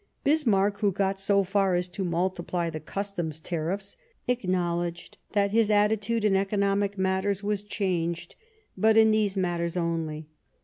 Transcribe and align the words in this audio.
Bismarck, 0.23 0.79
who 0.79 0.91
got 0.91 1.19
so 1.19 1.43
far 1.43 1.75
as 1.75 1.87
to 1.89 2.03
multiply 2.03 2.71
the 2.71 2.79
Customs 2.79 3.39
tariffs, 3.39 3.97
acknowledged 4.27 5.19
that 5.33 5.51
his 5.51 5.69
attitude 5.69 6.25
in 6.25 6.35
economic 6.35 6.97
matters 6.97 7.43
was 7.43 7.61
changed, 7.61 8.33
but 8.75 8.97
in 8.97 9.11
these 9.11 9.37
matters 9.37 9.77
only. 9.77 10.27